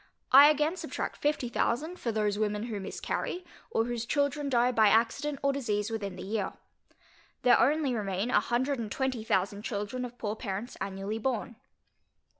I 0.31 0.49
again 0.49 0.77
subtract 0.77 1.17
fifty 1.17 1.47
thousand, 1.47 1.99
for 1.99 2.11
those 2.11 2.39
women 2.39 2.63
who 2.63 2.79
miscarry, 2.79 3.45
or 3.69 3.85
whose 3.85 4.03
children 4.07 4.49
die 4.49 4.71
by 4.71 4.87
accident 4.87 5.37
or 5.43 5.53
disease 5.53 5.91
within 5.91 6.15
the 6.15 6.23
year. 6.23 6.53
There 7.43 7.59
only 7.59 7.93
remain 7.93 8.31
a 8.31 8.39
hundred 8.39 8.79
and 8.79 8.91
twenty 8.91 9.23
thousand 9.23 9.61
children 9.61 10.03
of 10.03 10.17
poor 10.17 10.35
parents 10.35 10.75
annually 10.81 11.19
born. 11.19 11.57